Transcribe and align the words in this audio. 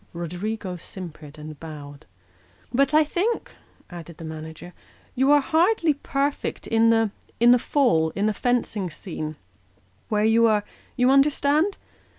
Roderigo 0.15 0.77
simpered 0.77 1.37
and 1.37 1.59
bowed." 1.59 2.07
But 2.73 2.91
I 2.91 3.03
think," 3.03 3.51
added 3.91 4.17
the 4.17 4.23
manager," 4.23 4.73
you 5.15 5.29
are 5.31 5.41
hardly 5.41 5.93
perfect 5.93 6.65
in 6.65 6.89
the 6.89 7.11
fall 7.59 8.09
in 8.15 8.25
the 8.25 8.33
fencing 8.33 8.89
scene, 8.89 9.35
where 10.09 10.23
you 10.25 10.47
are 10.47 10.65
you 10.97 11.11
understand 11.11 11.77